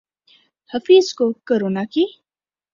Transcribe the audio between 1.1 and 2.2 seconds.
کو کرونا کی